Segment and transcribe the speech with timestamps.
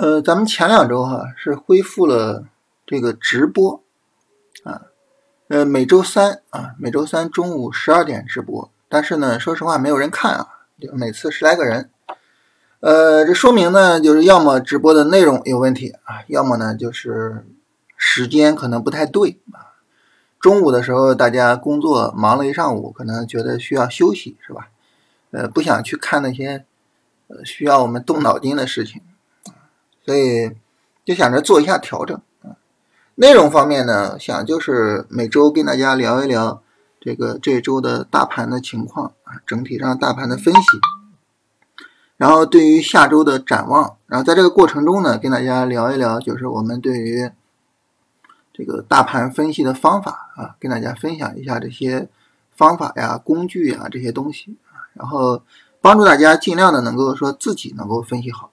[0.00, 2.46] 呃，咱们前两周哈是恢复了
[2.86, 3.82] 这个直播
[4.64, 4.86] 啊，
[5.48, 10.48] 呃，每周三啊，每周三中午十二点直播，但是呢，说实话没有人看啊，
[10.80, 11.90] 就每次十来个人，
[12.80, 17.44] 呃，这说明呢，就是要么直播的内容有问题啊，要么呢就是
[17.98, 19.76] 时间可能不太对啊。
[20.40, 24.68] 中午的时候大家工作忙了一上午，可能觉得需要休息是吧？
[25.32, 26.64] 呃，不想去看那些
[27.44, 29.02] 需要我们动脑筋的事情。
[30.04, 30.50] 所以
[31.04, 32.56] 就想着做一下调整啊，
[33.16, 36.62] 内容方面呢，想就是每周跟大家聊一聊
[37.00, 40.62] 这个这周的大盘的情况啊，整体上大盘的分析，
[42.16, 47.30] 然后对于下周的展望，然后在这个过程中呢，跟大家聊一聊就是我们对于
[48.52, 52.08] 这个大盘分析的方法啊，跟大家分享一下这些
[52.54, 55.42] 方法呀、工具呀这些东西啊，然后
[55.80, 58.49] 帮助大家尽量的能够说自己能够分析好。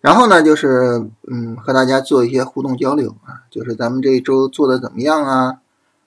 [0.00, 5.58] 然后呢，就是嗯，和大家做一些互动交流啊，就是咱们这一周做的怎么样啊？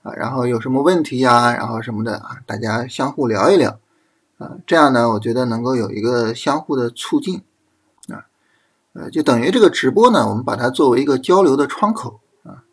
[0.03, 1.53] 啊，然后有什么问题呀？
[1.53, 3.77] 然后什么的啊，大家相互聊一聊
[4.37, 7.41] 啊，这样呢，我觉得能够有一个相互的促进
[8.07, 8.23] 啊，
[8.93, 12.63] 呃，就等于这个直播呢，我们把它作为一个交流的窗口啊，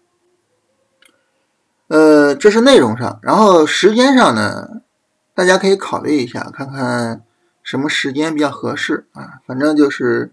[1.89, 4.83] 呃，这是内容上，然后时间上呢，
[5.35, 7.25] 大家可以考虑一下，看看
[7.65, 10.31] 什么时间比较合适啊，反正就是。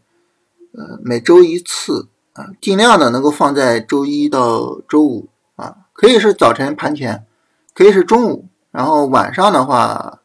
[0.75, 7.27] 呃，每周一次啊，尽量的能够放在周一到周五啊，可以是早晨盘前，
[7.75, 10.21] 可以是中午，然后晚上的话，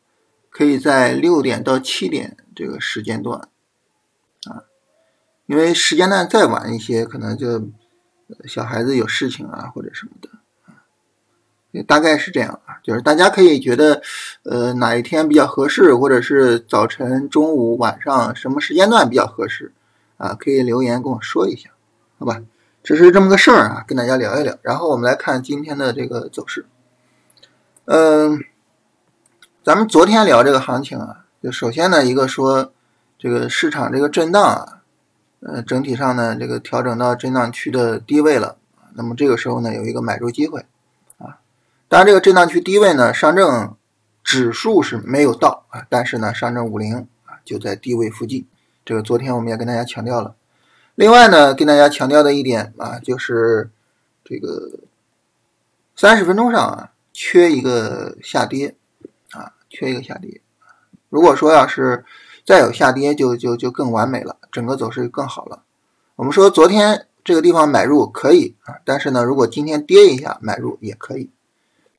[0.48, 3.38] 可以在六点到七点这个时间段
[4.48, 4.64] 啊，
[5.44, 7.68] 因为时间段再晚一些，可能就
[8.46, 10.30] 小孩子有事情啊或者什么的
[10.64, 10.80] 啊，
[11.86, 14.00] 大概是这样啊，就是大家可以觉得
[14.44, 19.74] 呃哪一天比较合适，或者是早晨、中午、晚上什么时间段比较合适。
[20.18, 21.70] 啊，可以留言跟我说一下，
[22.18, 22.42] 好吧？
[22.82, 24.56] 只是这么个事儿啊，跟大家聊一聊。
[24.62, 26.66] 然后我们来看今天的这个走势。
[27.84, 28.44] 嗯，
[29.62, 32.72] 咱们昨天聊这个行情啊，就首先呢，一个说
[33.18, 34.82] 这个市场这个震荡啊，
[35.40, 38.56] 呃，整体上呢，这个调整到震荡区的低位了。
[38.94, 40.64] 那么这个时候呢，有一个买入机会
[41.18, 41.38] 啊。
[41.88, 43.76] 当然，这个震荡区低位呢，上证
[44.24, 48.46] 指数是没有到啊，但是呢，上证五零啊就在低位附近。
[48.88, 50.34] 这个昨天我们也跟大家强调了，
[50.94, 53.68] 另外呢，跟大家强调的一点啊，就是
[54.24, 54.80] 这个
[55.94, 58.74] 三十分钟上啊，缺一个下跌
[59.32, 60.40] 啊，缺一个下跌。
[61.10, 62.02] 如果说要是
[62.46, 65.64] 再有下跌，就就就更完美了，整个走势更好了。
[66.16, 71.28] 我们说昨天这个地方买入可以啊，但是呢，如果今天跌一下买入也可以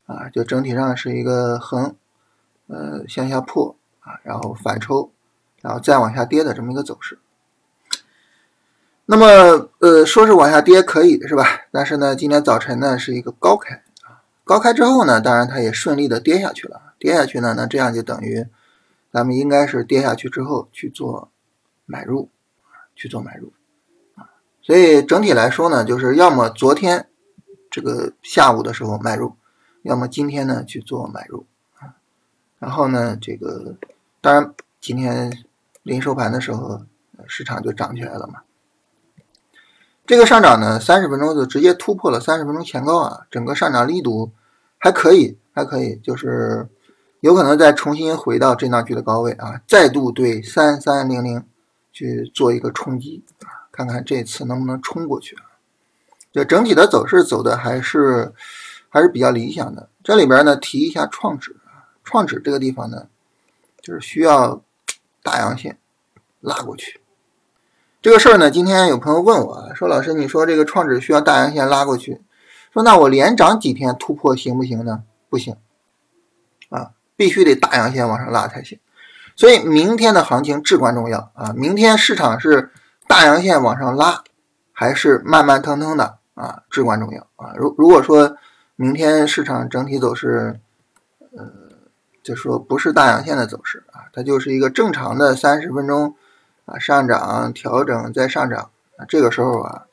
[0.08, 1.96] 啊，就整体上是一个横
[2.66, 5.12] 呃向下破啊，然后反抽。
[5.62, 7.20] 然后再往下跌的这么一个走势，
[9.06, 11.64] 那么呃说是往下跌可以是吧？
[11.72, 16.94] 但是呢，今天早晨呢是一个高开啊，高开之后呢，当然它也顺利的跌下去了。
[16.98, 18.46] 跌下去呢，那这样就等于
[19.12, 21.30] 咱们应该是跌下去之后去做
[21.86, 22.30] 买入
[22.96, 23.52] 去做买入
[24.16, 24.30] 啊。
[24.62, 27.10] 所以整体来说呢，就是要么昨天
[27.70, 29.36] 这个下午的时候买入，
[29.82, 31.46] 要么今天呢去做买入
[31.80, 31.96] 啊。
[32.60, 33.76] 然后呢，这个
[34.22, 35.46] 当然今天。
[35.84, 36.82] 临收盘的时候，
[37.28, 38.42] 市场就涨起来了嘛。
[40.06, 44.32] 这个上涨呢，三十分钟就直接突破了三十分钟前高啊，整个上涨力度
[44.78, 46.68] 还可以，还可以，就是
[47.20, 51.46] 有可能再重新回到震荡区的高位啊，再度对三三零零
[51.92, 55.44] 去做一个冲击啊，看看这次能不能冲过去啊。
[56.32, 58.34] 就整体的走势走的还是
[58.90, 59.90] 还是比较理想的。
[60.04, 63.08] 这里边呢提一下创指啊，创指这个地方呢，
[63.82, 64.64] 就是需要。
[65.24, 65.78] 大阳线
[66.40, 67.02] 拉过去，
[68.02, 72.22] 这个事儿呢，今天有朋友问我说：“老师，你说这个创指需要大阳线拉过去，
[72.74, 75.04] 说那我连涨几天突破行不行呢？
[75.30, 75.56] 不行，
[76.70, 78.80] 啊，必须得大阳线往上拉才行。
[79.36, 81.54] 所以明天的行情至关重要啊！
[81.56, 82.72] 明天市场是
[83.08, 84.24] 大阳线往上拉，
[84.72, 86.64] 还是慢慢腾腾的啊？
[86.70, 87.54] 至关重要啊！
[87.56, 88.38] 如如果说
[88.76, 90.60] 明天市场整体走势，
[91.38, 91.54] 嗯，
[92.30, 94.06] 就说不是大阳线的走势啊。
[94.14, 96.16] 它就是一个正常的三十分钟
[96.66, 99.88] 啊上涨调整再上涨啊，这个时候啊，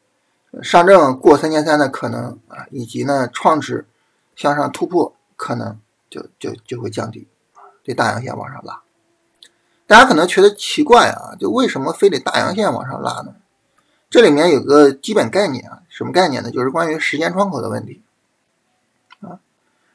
[0.63, 3.87] 上证过三千三的可能啊，以及呢创指
[4.35, 5.81] 向上突破可能
[6.11, 8.83] 就就就会降低啊，这大阳线往上拉。
[9.87, 13.35] 大家可能觉得奇怪啊，就为什么非得大阳线往上拉呢？
[14.11, 16.51] 这里面有个基本概念啊，什么概念呢？
[16.51, 18.03] 就是关于时间窗口的问题
[19.23, 19.41] 啊，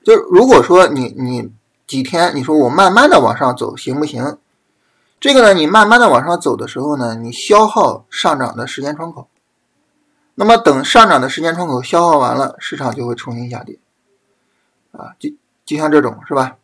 [0.04, 1.54] 就如果说你你。
[1.92, 4.38] 几天，你说我慢慢的往上走行不行？
[5.20, 9.28] 这个呢，你慢慢的往上走的时候呢，你消耗上涨的时间窗口。
[10.36, 13.78] 那么等上涨的时间窗口消耗完了，市场就会重新下跌。
[14.94, 15.32] 啊，就
[15.66, 16.56] 就像这种是吧？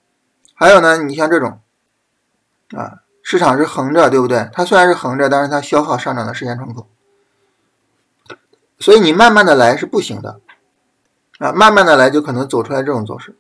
[0.54, 1.60] 还有呢，你像这种，
[2.72, 4.50] 啊，市场是横着，对不对？
[4.54, 6.88] 它虽然是横着，但是它消耗上涨的时间窗口。
[8.80, 10.40] 所以你慢慢的来是不行的，
[11.40, 13.36] 啊，慢慢的来就可能走出来这种走势。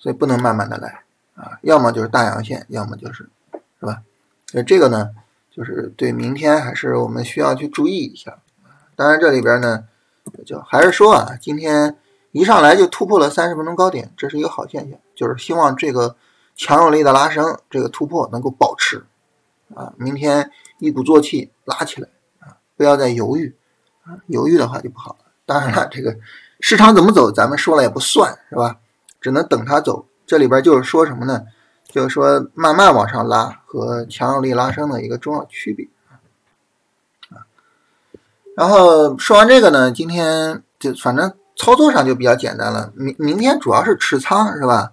[0.00, 1.04] 所以不能慢慢的来
[1.34, 3.28] 啊，要么就是大阳线，要么就是
[3.78, 4.02] 是吧？
[4.46, 5.10] 所以这个呢，
[5.54, 8.38] 就是对明天还是我们需要去注意一下。
[8.96, 9.84] 当然这里边呢，
[10.44, 11.96] 就还是说啊，今天
[12.32, 16.16] 一上来就突破了三十分钟高点，这是一个好现象，就是希望这个
[16.56, 19.04] 强有力的拉升，这个突破能够保持
[19.74, 22.08] 啊，明天一鼓作气拉起来
[22.40, 23.54] 啊，不要再犹豫
[24.04, 25.26] 啊，犹豫的话就不好了。
[25.46, 26.16] 当然了，这个
[26.60, 28.78] 市场怎么走，咱们说了也不算是吧？
[29.20, 31.42] 只能等它走，这里边就是说什么呢？
[31.88, 35.88] 就是说慢慢往上拉和强有力拉升的一个重要区别
[37.28, 37.42] 啊。
[38.56, 42.92] 然后说完这个呢，今天就反正操作上就比较简单了。
[42.94, 44.92] 明明天主要是持仓是吧？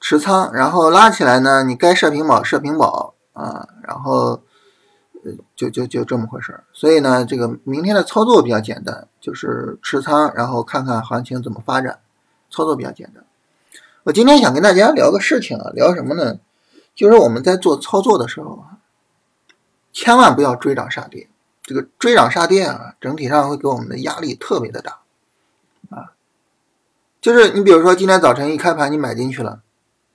[0.00, 4.42] 持仓，然后拉起来呢，你该设平保设平保啊，然后
[5.56, 6.64] 就就就这么回事儿。
[6.74, 12.00] 所以呢，这个明天的操作比较简单，就是持仓，然后看看行情怎么发展，
[12.50, 13.23] 操作比较简单。
[14.04, 16.38] 我今天想跟大家聊个事情啊，聊什么呢？
[16.94, 18.76] 就是我们在做操作的时候啊，
[19.94, 21.26] 千万不要追涨杀跌。
[21.62, 25.00] 这个追涨杀跌啊，整体上会给我们的压力特别的大
[25.88, 26.12] 啊。
[27.22, 29.62] 就是你比如说今天早晨一开盘你买进去了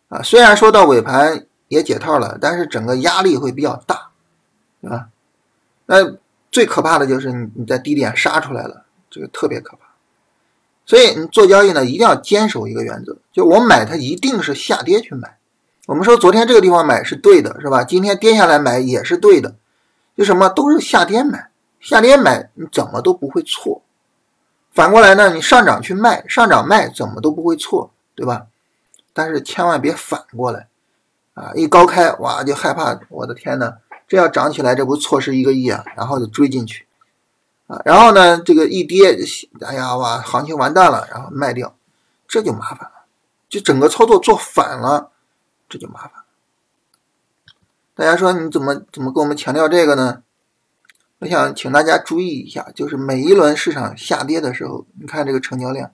[0.09, 4.11] 啊，虽然说到尾盘也解套了，但是整个压力会比较大，
[4.81, 5.09] 对吧？
[5.87, 6.15] 那
[6.51, 9.88] 最可怕的就是你你在低点杀出来了，这个特别可怕。
[10.89, 15.37] 所以你做交易呢，一定要坚守一个原则，就我买它一定是下跌去买。
[15.85, 17.83] 我们说昨天这个地方买是对的，是吧？
[17.83, 19.53] 今天跌下来买也是对的，
[20.17, 23.83] 就什么都是下跌买，下跌买你怎么都不会错。
[24.71, 28.47] 反过来呢，你上涨去卖，上涨卖怎么都不会错，对吧？
[29.13, 30.69] 但是千万别反过来
[31.35, 31.51] 啊！
[31.53, 33.75] 一高开哇就害怕，我的天呐，
[34.07, 36.87] 这要涨起来这不错失一个亿啊，然后就追进去。
[37.69, 39.15] 啊，然后呢，这个一跌，
[39.61, 41.77] 哎呀哇，行情完蛋了，然后卖掉，
[42.27, 43.05] 这就麻烦了，
[43.47, 45.11] 就整个操作做反了，
[45.69, 46.25] 这就麻烦了。
[47.93, 50.23] 大家说你怎么怎么跟我们强调这个呢？
[51.19, 55.91] 我想请大家注意一下，就是每一轮市场下跌的时候，你看这个成交量，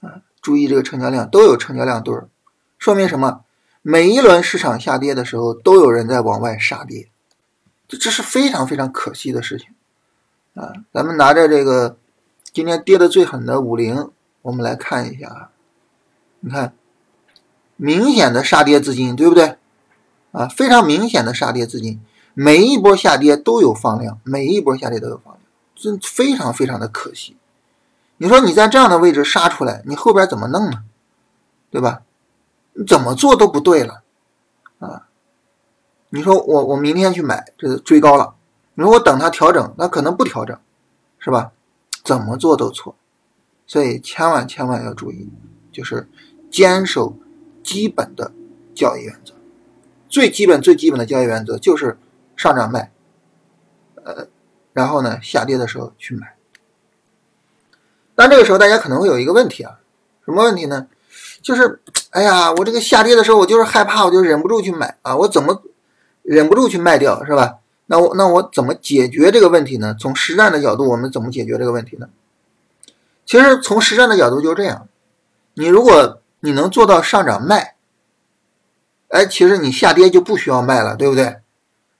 [0.00, 2.30] 啊，注意这个成交量都有成交量对儿，
[2.78, 3.44] 说明什么？
[3.82, 7.10] 每一轮市场下跌的时候，都有人在往外杀跌，
[7.86, 9.74] 这这是非常非常可惜的事情。
[10.60, 11.96] 啊，咱们拿着这个
[12.52, 14.10] 今天跌的最狠的五零，
[14.42, 15.50] 我们来看一下啊。
[16.40, 16.74] 你看，
[17.76, 19.56] 明显的杀跌资金，对不对？
[20.32, 21.98] 啊，非常明显的杀跌资金，
[22.34, 25.40] 每一波下跌都有放量，每一波下跌都有放量，
[25.74, 27.38] 这非常非常的可惜。
[28.18, 30.84] 你说你在这样的位置杀出来，你后边怎么弄呢？
[31.70, 32.02] 对吧？
[32.74, 34.02] 你怎么做都不对了
[34.78, 35.08] 啊！
[36.10, 38.34] 你说我我明天去买，这追高了。
[38.80, 40.58] 如果等它调整，那可能不调整，
[41.18, 41.52] 是吧？
[42.02, 42.96] 怎么做都错，
[43.66, 45.28] 所以千万千万要注意，
[45.70, 46.08] 就是
[46.50, 47.14] 坚守
[47.62, 48.32] 基本的
[48.74, 49.34] 交易原则。
[50.08, 51.98] 最基本最基本的交易原则就是
[52.36, 52.90] 上涨卖，
[54.02, 54.26] 呃，
[54.72, 56.34] 然后呢下跌的时候去买。
[58.14, 59.78] 但这个时候大家可能会有一个问题啊，
[60.24, 60.88] 什么问题呢？
[61.42, 65.62] 就是哎呀，我这个下跌的时候我就是害怕，我就忍不住去买啊，我怎么
[66.22, 67.58] 忍不住去卖掉，是吧？
[67.92, 69.96] 那我那我怎么解决这个问题呢？
[69.98, 72.08] 从实战的角度，我们怎么解决这个问题呢？
[73.26, 74.86] 其实从实战的角度就这样，
[75.54, 77.74] 你如果你能做到上涨卖，
[79.08, 81.38] 哎，其实你下跌就不需要卖了，对不对？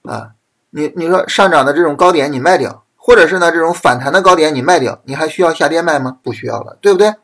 [0.03, 0.31] 啊，
[0.69, 6.19] 你你说上涨的这种高点你卖掉，或者是呢这种反弹的高点你卖掉，你还需要下跌卖吗？
[6.23, 7.15] 不需要了，对不对？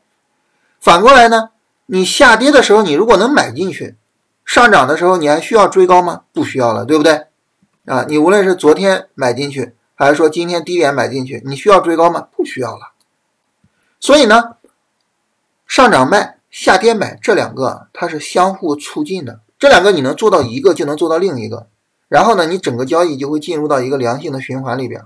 [0.78, 1.48] 反过来呢，
[1.86, 3.96] 你下跌的时候你如果能买进去，
[4.44, 6.24] 上涨的时候你还需要追高吗？
[6.34, 7.27] 不需要了，对不对？
[7.88, 12.28] 啊，你无论是昨天买进去，还是说今天低点买进去，你需要追高吗？
[12.36, 12.92] 不需要了。
[13.98, 14.56] 所以呢，
[15.66, 19.40] 上涨卖，下跌买，这两个它是相互促进的。
[19.58, 21.66] 这两个你能做到一个，就能做到另一个。
[22.08, 25.04] 然后呢，你整个交易就会进入到一个良性的循环里边。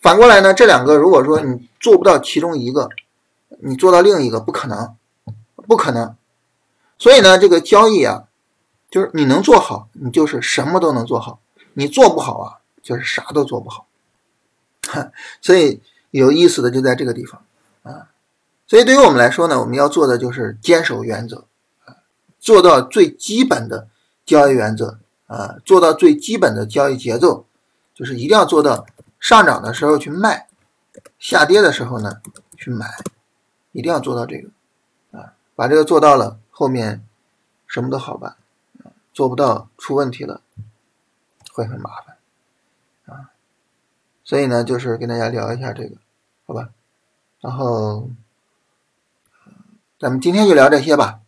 [0.00, 2.88] 反过来呢，这两个如果说你做不到其中一个，
[3.60, 4.96] 你做到另一个不可能，
[5.66, 6.16] 不可能。
[6.98, 8.24] 所以呢，这个交易啊，
[8.90, 11.40] 就是你能做好，你就是什么都能做好。
[11.78, 13.86] 你做不好啊，就是啥都做不好，
[15.40, 15.80] 所以
[16.10, 17.44] 有意思的就在这个地方
[17.84, 18.10] 啊。
[18.66, 21.44] 所以对于我们来说呢，我们要做的就是坚守原则
[21.84, 22.02] 啊，
[22.40, 23.86] 做到最基本的
[24.26, 27.46] 交易原则啊，做到最基本的交易节奏，
[27.94, 28.84] 就是一定要做到
[29.20, 30.48] 上涨的时候去卖，
[31.20, 32.20] 下跌的时候呢
[32.56, 32.92] 去买，
[33.70, 34.48] 一定要做到这个
[35.16, 37.06] 啊，把这个做到了，后面
[37.68, 38.34] 什么都好办，
[39.12, 40.40] 做不到出问题了
[41.58, 42.16] 会很麻烦
[43.06, 43.30] 啊，
[44.22, 45.96] 所以呢，就是跟大家聊一下这个，
[46.46, 46.70] 好吧，
[47.40, 48.08] 然后
[49.98, 51.20] 咱们今天就聊这些吧。